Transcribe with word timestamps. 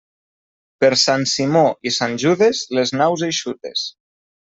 Per 0.83 0.89
Sant 1.01 1.25
Simó 1.31 1.61
i 1.89 1.91
Sant 1.97 2.15
Judes, 2.23 2.63
les 2.79 2.95
naus 3.03 3.25
eixutes. 3.29 3.85